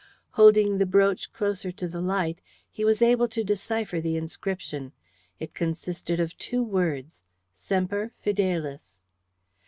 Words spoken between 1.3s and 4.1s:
closer to the light, he was able to decipher